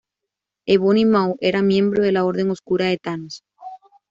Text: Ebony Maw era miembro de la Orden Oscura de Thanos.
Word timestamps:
Ebony 0.65 1.05
Maw 1.05 1.35
era 1.43 1.61
miembro 1.61 2.01
de 2.01 2.11
la 2.11 2.23
Orden 2.25 2.49
Oscura 2.49 2.85
de 2.87 2.97
Thanos. 2.97 3.43